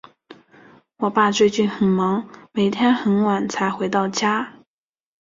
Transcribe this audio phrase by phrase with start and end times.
[0.97, 4.51] 我爸最近很忙，每天很晚才回到家。